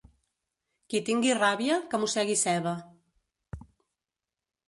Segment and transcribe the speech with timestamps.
[0.93, 2.73] Qui tingui ràbia, que mossegui ceba.